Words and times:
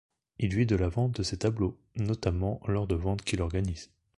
Il 0.39 0.55
vit 0.55 0.65
de 0.65 0.75
la 0.75 0.87
vente 0.89 1.17
de 1.17 1.21
ses 1.21 1.37
tableaux, 1.37 1.77
notamment 1.95 2.59
lors 2.65 2.87
de 2.87 2.95
ventes 2.95 3.21
qu’il 3.21 3.39
organise. 3.39 3.91